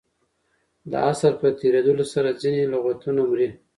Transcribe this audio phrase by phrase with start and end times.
[0.91, 3.49] د عصر په تېرېدلو سره ځیني لغتونه مري.